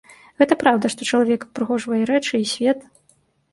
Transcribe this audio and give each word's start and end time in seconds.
Гэта 0.41 0.55
праўда, 0.63 0.91
што 0.93 1.07
чалавек 1.11 1.45
упрыгожвае 1.49 2.01
рэчы 2.13 2.43
і 2.47 2.51
свет. 2.55 2.79